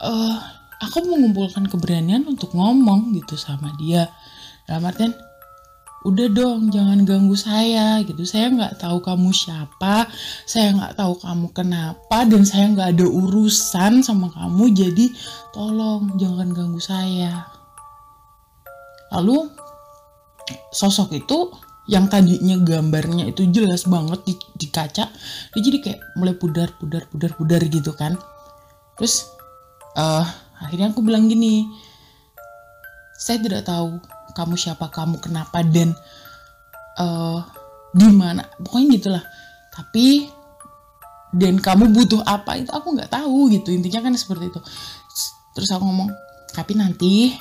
uh, 0.00 0.61
aku 0.82 1.06
mengumpulkan 1.06 1.70
keberanian 1.70 2.26
untuk 2.26 2.50
ngomong 2.58 3.14
gitu 3.14 3.38
sama 3.38 3.70
dia. 3.78 4.10
Dalam 4.66 4.90
artian 4.90 5.14
udah 6.02 6.28
dong 6.34 6.74
jangan 6.74 7.06
ganggu 7.06 7.38
saya 7.38 8.02
gitu. 8.02 8.26
Saya 8.26 8.50
nggak 8.50 8.82
tahu 8.82 8.98
kamu 8.98 9.30
siapa 9.30 10.10
saya 10.42 10.74
nggak 10.74 10.98
tahu 10.98 11.14
kamu 11.22 11.46
kenapa 11.54 12.26
dan 12.26 12.42
saya 12.42 12.66
nggak 12.74 12.98
ada 12.98 13.06
urusan 13.06 14.02
sama 14.02 14.26
kamu 14.34 14.74
jadi 14.74 15.06
tolong 15.54 16.18
jangan 16.18 16.50
ganggu 16.50 16.82
saya. 16.82 17.46
Lalu 19.14 19.46
sosok 20.74 21.14
itu 21.14 21.54
yang 21.90 22.06
tadinya 22.10 22.58
gambarnya 22.62 23.30
itu 23.30 23.42
jelas 23.50 23.90
banget 23.90 24.22
di, 24.22 24.34
di 24.54 24.70
kaca 24.70 25.10
jadi 25.50 25.78
kayak 25.82 26.00
mulai 26.14 26.34
pudar 26.38 26.70
pudar 26.78 27.06
pudar 27.06 27.30
pudar 27.38 27.62
gitu 27.62 27.94
kan. 27.94 28.18
Terus 28.98 29.30
uh, 29.96 30.26
akhirnya 30.62 30.94
aku 30.94 31.02
bilang 31.02 31.26
gini 31.26 31.66
saya 33.22 33.38
tidak 33.38 33.62
tahu 33.66 34.02
kamu 34.34 34.54
siapa 34.58 34.88
kamu 34.90 35.22
kenapa 35.22 35.62
dan 35.62 35.94
uh, 36.98 37.38
di 37.92 38.08
mana. 38.10 38.42
Pokoknya 38.58 38.98
gitulah. 38.98 39.24
Tapi 39.72 40.26
dan 41.32 41.56
kamu 41.56 41.96
butuh 41.96 42.20
apa 42.28 42.60
itu 42.60 42.68
aku 42.72 42.98
nggak 42.98 43.12
tahu 43.12 43.52
gitu. 43.52 43.72
Intinya 43.72 44.04
kan 44.04 44.12
seperti 44.16 44.50
itu. 44.50 44.60
Terus 45.54 45.68
aku 45.70 45.84
ngomong 45.84 46.10
tapi 46.52 46.76
nanti 46.76 47.32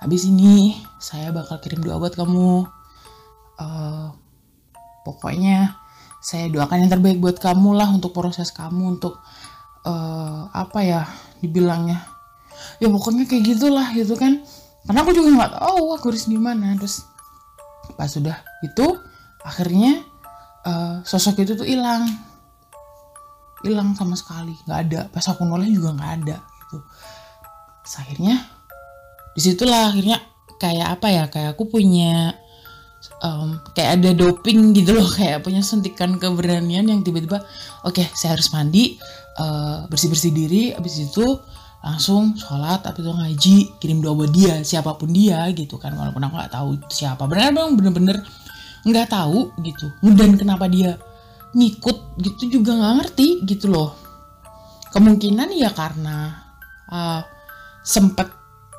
habis 0.00 0.24
ini 0.24 0.76
saya 0.96 1.34
bakal 1.34 1.60
kirim 1.60 1.82
doa 1.82 1.98
buat 2.00 2.14
kamu. 2.14 2.64
Uh, 3.58 4.08
pokoknya 5.04 5.76
saya 6.22 6.48
doakan 6.48 6.86
yang 6.86 6.92
terbaik 6.94 7.18
buat 7.18 7.36
kamu 7.42 7.74
lah 7.74 7.90
untuk 7.90 8.14
proses 8.14 8.54
kamu 8.54 8.96
untuk 8.96 9.18
uh, 9.84 10.48
apa 10.54 10.78
ya 10.86 11.02
dibilangnya 11.42 12.11
ya 12.82 12.88
pokoknya 12.90 13.24
kayak 13.28 13.44
gitulah 13.56 13.88
gitu 13.94 14.14
kan. 14.18 14.42
Karena 14.82 14.98
aku 15.06 15.12
juga 15.14 15.30
nggak 15.30 15.52
tahu 15.62 15.82
aku 15.94 16.04
harus 16.10 16.24
gimana. 16.26 16.74
Terus 16.78 17.06
pas 17.94 18.10
sudah 18.10 18.42
itu 18.62 18.86
akhirnya 19.42 20.02
uh, 20.66 21.02
sosok 21.06 21.42
itu 21.46 21.58
tuh 21.58 21.66
hilang. 21.68 22.06
Hilang 23.62 23.94
sama 23.94 24.18
sekali 24.18 24.54
nggak 24.66 24.78
ada. 24.90 25.00
Pas 25.10 25.24
aku 25.28 25.46
noleh 25.46 25.70
juga 25.70 25.94
nggak 25.94 26.12
ada 26.22 26.36
gitu. 26.42 26.78
Terus 27.82 27.94
akhirnya 27.98 28.34
di 29.32 29.40
situlah 29.40 29.92
akhirnya 29.94 30.18
kayak 30.60 30.88
apa 30.98 31.06
ya 31.10 31.24
kayak 31.26 31.58
aku 31.58 31.66
punya 31.66 32.36
um, 33.24 33.58
kayak 33.74 33.98
ada 33.98 34.10
doping 34.14 34.70
gitu 34.76 34.94
loh 34.94 35.08
kayak 35.18 35.42
punya 35.42 35.64
suntikan 35.64 36.18
keberanian 36.20 36.86
yang 36.86 37.00
tiba-tiba 37.02 37.42
oke 37.82 37.98
okay, 37.98 38.06
saya 38.14 38.38
harus 38.38 38.50
mandi 38.54 38.98
uh, 39.38 39.86
bersih-bersih 39.88 40.32
diri. 40.34 40.62
Habis 40.74 41.10
itu 41.10 41.26
langsung 41.82 42.38
sholat 42.38 42.80
tapi 42.86 43.02
itu 43.02 43.10
ngaji 43.10 43.56
kirim 43.82 43.98
doa 43.98 44.14
buat 44.14 44.30
dia 44.30 44.62
siapa 44.62 44.94
pun 44.94 45.10
dia 45.10 45.44
gitu 45.50 45.76
kan. 45.76 45.92
Walaupun 45.98 46.22
aku 46.22 46.34
nggak 46.38 46.52
tahu 46.54 46.70
siapa. 46.88 47.26
Benar 47.26 47.50
bang 47.52 47.70
bener-bener 47.74 48.16
nggak 48.86 49.10
tahu 49.10 49.50
gitu. 49.66 49.90
Dan 50.14 50.38
kenapa 50.38 50.70
dia 50.70 50.96
ngikut 51.52 52.16
gitu 52.22 52.62
juga 52.62 52.78
nggak 52.78 52.94
ngerti 53.02 53.28
gitu 53.44 53.68
loh. 53.68 53.92
Kemungkinan 54.94 55.50
ya 55.58 55.74
karena 55.74 56.46
uh, 56.88 57.20
sempet 57.82 58.30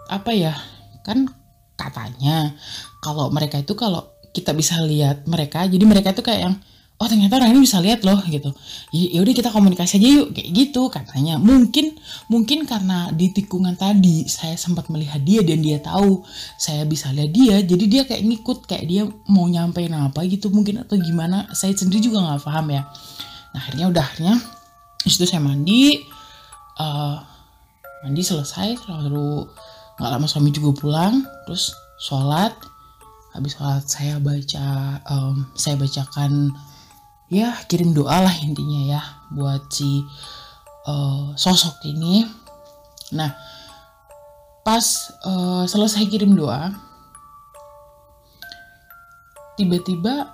apa 0.08 0.32
ya 0.32 0.56
kan 1.04 1.28
katanya 1.76 2.56
kalau 3.04 3.28
mereka 3.34 3.60
itu 3.60 3.76
kalau 3.76 4.14
kita 4.32 4.56
bisa 4.56 4.80
lihat 4.82 5.28
mereka 5.28 5.68
jadi 5.68 5.84
mereka 5.84 6.16
itu 6.16 6.24
kayak 6.24 6.42
yang 6.50 6.56
oh 7.02 7.08
ternyata 7.10 7.42
orang 7.42 7.52
ini 7.58 7.66
bisa 7.66 7.82
lihat 7.82 8.06
loh 8.06 8.22
gitu. 8.30 8.54
Ya 8.94 9.20
udah 9.20 9.34
kita 9.34 9.50
komunikasi 9.50 9.98
aja 10.00 10.10
yuk 10.22 10.28
kayak 10.32 10.50
gitu 10.54 10.88
katanya. 10.88 11.42
Mungkin 11.42 11.98
mungkin 12.30 12.64
karena 12.70 13.10
di 13.12 13.34
tikungan 13.34 13.76
tadi 13.76 14.30
saya 14.30 14.56
sempat 14.56 14.88
melihat 14.94 15.20
dia 15.26 15.42
dan 15.42 15.60
dia 15.60 15.82
tahu 15.82 16.22
saya 16.56 16.86
bisa 16.86 17.10
lihat 17.12 17.32
dia 17.34 17.56
jadi 17.66 17.86
dia 17.90 18.04
kayak 18.06 18.24
ngikut 18.24 18.58
kayak 18.70 18.86
dia 18.86 19.04
mau 19.28 19.50
nyampein 19.50 19.92
apa 19.92 20.22
gitu 20.30 20.54
mungkin 20.54 20.86
atau 20.86 20.96
gimana 20.96 21.50
saya 21.52 21.74
sendiri 21.74 22.00
juga 22.00 22.24
nggak 22.24 22.46
paham 22.46 22.72
ya. 22.72 22.82
Nah 23.52 23.60
akhirnya 23.60 23.86
udah 23.90 24.04
akhirnya 24.04 24.36
itu 25.04 25.26
saya 25.28 25.44
mandi 25.44 26.00
uh, 26.80 27.20
mandi 28.08 28.22
selesai 28.24 28.80
lalu 28.88 29.44
nggak 30.00 30.10
lama 30.10 30.26
suami 30.30 30.54
juga 30.54 30.72
pulang 30.78 31.26
terus 31.50 31.74
sholat. 32.00 32.54
Habis 33.34 33.58
sholat 33.58 33.84
saya 33.90 34.22
baca 34.22 35.02
um, 35.10 35.50
saya 35.58 35.74
bacakan 35.74 36.54
ya 37.34 37.58
kirim 37.66 37.98
doa 37.98 38.22
lah 38.22 38.36
intinya 38.46 38.82
ya 38.86 39.02
buat 39.34 39.66
si 39.74 40.06
uh, 40.86 41.34
sosok 41.34 41.82
ini. 41.90 42.24
Nah 43.18 43.34
pas 44.64 44.86
uh, 45.28 45.68
selesai 45.68 46.08
kirim 46.08 46.38
doa 46.38 46.72
tiba-tiba 49.60 50.32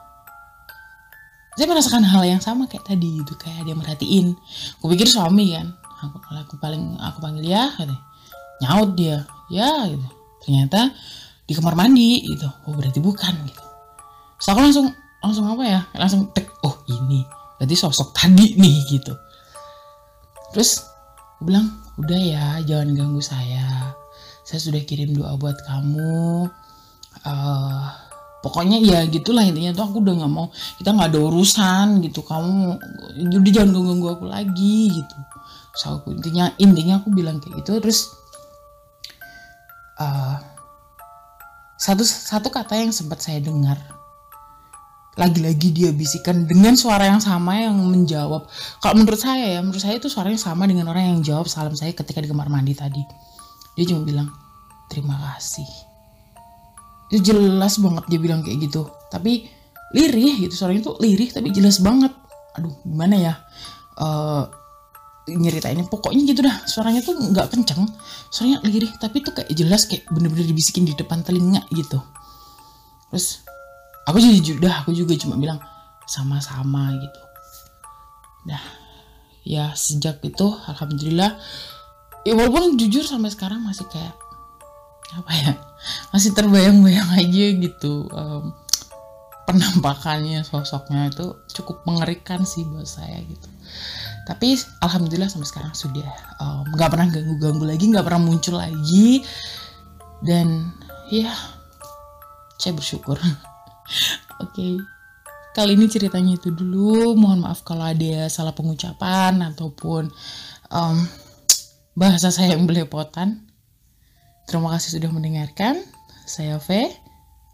saya 1.57 1.67
merasakan 1.67 2.07
hal 2.07 2.23
yang 2.23 2.39
sama 2.39 2.71
kayak 2.71 2.87
tadi 2.87 3.19
gitu 3.19 3.35
kayak 3.35 3.67
dia 3.67 3.75
merhatiin. 3.75 4.31
Aku 4.79 4.87
pikir 4.87 5.11
suami 5.11 5.55
kan 5.55 5.75
aku 5.99 6.23
aku 6.31 6.55
paling 6.55 6.95
aku 6.95 7.19
panggil 7.19 7.43
ya 7.43 7.67
gitu. 7.75 7.95
nyaut 8.63 8.95
dia 8.95 9.27
ya 9.51 9.87
gitu. 9.91 10.07
Ternyata 10.45 10.95
di 11.43 11.51
kamar 11.51 11.75
mandi 11.75 12.23
gitu. 12.23 12.47
Oh 12.63 12.71
berarti 12.71 13.03
bukan 13.03 13.33
gitu. 13.43 13.63
So 14.39 14.55
aku 14.55 14.63
langsung 14.63 14.87
langsung 15.19 15.45
apa 15.47 15.63
ya? 15.63 15.81
Langsung 15.95 16.31
tek 16.31 16.47
oh 16.63 16.79
ini. 16.88 17.23
Berarti 17.59 17.75
sosok 17.75 18.15
tadi 18.15 18.55
nih 18.55 18.77
gitu. 18.88 19.13
Terus 20.55 20.79
aku 21.36 21.51
bilang 21.51 21.67
udah 21.99 22.19
ya 22.19 22.45
jangan 22.63 22.95
ganggu 22.95 23.21
saya. 23.21 23.93
Saya 24.47 24.60
sudah 24.63 24.82
kirim 24.88 25.13
doa 25.13 25.36
buat 25.36 25.60
kamu. 25.67 26.47
Uh, 27.27 27.86
pokoknya 28.39 28.79
ya 28.79 28.99
gitulah 29.12 29.43
intinya. 29.43 29.75
Tuh 29.75 29.86
aku 29.91 30.01
udah 30.01 30.23
nggak 30.23 30.32
mau. 30.32 30.47
Kita 30.79 30.95
nggak 30.95 31.10
ada 31.12 31.19
urusan 31.19 31.88
gitu. 32.08 32.23
Kamu 32.23 32.79
jadi 33.29 33.49
jangan 33.62 33.69
ganggu 33.75 33.88
ganggu 33.93 34.08
aku 34.15 34.25
lagi 34.25 35.03
gitu. 35.03 35.15
So 35.75 35.99
aku 35.99 36.15
intinya 36.15 36.49
intinya 36.58 37.03
aku 37.03 37.12
bilang 37.12 37.43
kayak 37.43 37.62
gitu. 37.62 37.77
Terus 37.84 38.08
uh, 39.99 40.39
satu 41.79 42.03
satu 42.08 42.47
kata 42.51 42.75
yang 42.79 42.95
sempat 42.95 43.23
saya 43.23 43.43
dengar 43.43 43.79
lagi-lagi 45.17 45.74
dia 45.74 45.89
bisikan 45.89 46.45
dengan 46.45 46.78
suara 46.78 47.10
yang 47.10 47.19
sama 47.24 47.58
yang 47.58 47.76
menjawab. 47.76 48.45
Kalau 48.80 48.95
menurut 48.95 49.19
saya 49.19 49.58
ya, 49.58 49.60
menurut 49.60 49.82
saya 49.82 49.98
itu 49.98 50.08
suaranya 50.08 50.39
sama 50.39 50.69
dengan 50.69 50.88
orang 50.91 51.17
yang 51.17 51.19
jawab 51.26 51.50
salam 51.50 51.74
saya 51.74 51.91
ketika 51.95 52.22
di 52.22 52.30
kamar 52.30 52.48
mandi 52.48 52.78
tadi. 52.78 53.02
Dia 53.74 53.89
cuma 53.89 54.06
bilang, 54.06 54.28
terima 54.88 55.17
kasih. 55.17 55.67
Itu 57.10 57.34
jelas 57.34 57.82
banget 57.82 58.06
dia 58.08 58.19
bilang 58.22 58.45
kayak 58.45 58.69
gitu. 58.69 58.86
Tapi 59.10 59.50
lirih 59.98 60.45
gitu, 60.48 60.54
suaranya 60.54 60.93
tuh 60.93 60.95
lirih 61.02 61.34
tapi 61.34 61.50
jelas 61.50 61.82
banget. 61.82 62.13
Aduh, 62.56 62.74
gimana 62.86 63.15
ya? 63.17 63.34
Uh, 64.00 64.48
nyeritainnya 65.36 65.86
pokoknya 65.86 66.24
gitu 66.26 66.41
dah 66.41 66.65
suaranya 66.65 67.06
tuh 67.06 67.13
nggak 67.13 67.54
kenceng 67.54 67.86
suaranya 68.34 68.65
lirih 68.65 68.89
tapi 68.98 69.22
tuh 69.22 69.38
kayak 69.38 69.52
jelas 69.54 69.86
kayak 69.86 70.10
bener-bener 70.10 70.50
dibisikin 70.50 70.89
di 70.89 70.98
depan 70.98 71.22
telinga 71.22 71.62
gitu 71.69 72.02
terus 73.13 73.45
aku 74.10 74.19
jadi 74.19 74.58
udah 74.58 74.74
aku 74.84 74.91
juga 74.91 75.13
cuma 75.15 75.38
bilang 75.38 75.62
sama-sama 76.10 76.98
gitu. 76.98 77.22
Nah 78.50 78.62
ya 79.45 79.72
sejak 79.78 80.19
itu 80.26 80.48
alhamdulillah. 80.67 81.38
Ya 82.28 82.34
walaupun 82.36 82.76
jujur 82.76 83.06
sampai 83.06 83.32
sekarang 83.32 83.63
masih 83.63 83.88
kayak 83.88 84.13
apa 85.10 85.32
ya 85.34 85.52
masih 86.13 86.38
terbayang-bayang 86.38 87.10
aja 87.17 87.45
gitu 87.58 88.06
um, 88.13 88.54
penampakannya 89.50 90.45
sosoknya 90.45 91.10
itu 91.10 91.34
cukup 91.58 91.82
mengerikan 91.89 92.45
sih 92.45 92.62
buat 92.69 92.86
saya 92.86 93.17
gitu. 93.26 93.50
Tapi 94.30 94.54
alhamdulillah 94.86 95.26
sampai 95.26 95.50
sekarang 95.50 95.74
sudah 95.74 96.06
nggak 96.69 96.89
um, 96.89 96.93
pernah 96.93 97.08
ganggu-ganggu 97.10 97.65
lagi 97.65 97.86
nggak 97.89 98.06
pernah 98.06 98.22
muncul 98.22 98.62
lagi. 98.62 99.26
Dan 100.22 100.69
ya 101.10 101.34
saya 102.62 102.78
bersyukur 102.78 103.17
Oke. 104.39 104.54
Okay. 104.54 104.73
Kali 105.49 105.73
ini 105.75 105.89
ceritanya 105.89 106.38
itu 106.38 106.54
dulu. 106.54 107.17
Mohon 107.17 107.49
maaf 107.49 107.65
kalau 107.65 107.84
ada 107.84 108.30
salah 108.30 108.54
pengucapan 108.54 109.41
ataupun 109.43 110.08
um, 110.69 110.97
bahasa 111.97 112.30
saya 112.30 112.54
yang 112.56 112.69
belepotan. 112.69 113.49
Terima 114.45 114.73
kasih 114.78 114.97
sudah 115.02 115.10
mendengarkan. 115.10 115.82
Saya 116.30 116.62
V. 116.62 116.89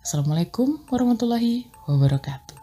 Assalamualaikum 0.04 0.86
warahmatullahi 0.91 1.65
wabarakatuh. 1.88 2.55